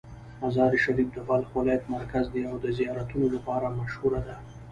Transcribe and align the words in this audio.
مزار 0.41 0.71
شریف 0.83 1.09
د 1.13 1.17
بلخ 1.27 1.47
ولایت 1.57 1.83
مرکز 1.95 2.25
دی 2.33 2.41
او 2.49 2.55
د 2.63 2.65
زیارتونو 2.77 3.25
لپاره 3.35 3.67
مشهوره 3.79 4.21
ده. 4.27 4.35